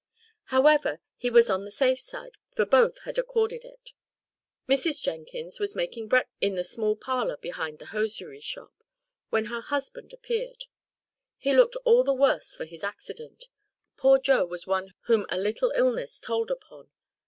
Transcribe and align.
However, 0.45 0.99
he 1.15 1.29
was 1.29 1.47
on 1.47 1.63
the 1.63 1.69
safe 1.69 1.99
side, 1.99 2.35
for 2.49 2.65
both 2.65 2.97
had 3.03 3.19
accorded 3.19 3.63
it. 3.63 3.91
Mrs. 4.67 4.99
Jenkins 4.99 5.59
was 5.59 5.75
making 5.75 6.07
breakfast 6.07 6.37
in 6.41 6.55
the 6.55 6.63
small 6.63 6.95
parlour 6.95 7.37
behind 7.37 7.79
her 7.79 7.85
hosiery 7.85 8.39
shop, 8.39 8.73
when 9.29 9.45
her 9.45 9.61
husband 9.61 10.11
appeared. 10.11 10.65
He 11.37 11.53
looked 11.53 11.75
all 11.85 12.03
the 12.03 12.15
worse 12.15 12.55
for 12.55 12.65
his 12.65 12.83
accident. 12.83 13.47
Poor 13.95 14.17
Joe 14.17 14.43
was 14.43 14.65
one 14.65 14.95
whom 15.01 15.27
a 15.29 15.37
little 15.37 15.69
illness 15.75 16.19
told 16.19 16.49
upon. 16.49 16.89